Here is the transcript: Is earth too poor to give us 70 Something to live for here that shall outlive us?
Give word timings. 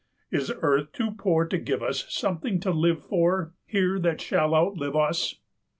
Is 0.31 0.51
earth 0.63 0.91
too 0.93 1.11
poor 1.11 1.45
to 1.45 1.59
give 1.59 1.83
us 1.83 2.05
70 2.09 2.09
Something 2.09 2.59
to 2.61 2.71
live 2.71 3.05
for 3.05 3.53
here 3.67 3.99
that 3.99 4.19
shall 4.19 4.55
outlive 4.55 4.95
us? 4.95 5.35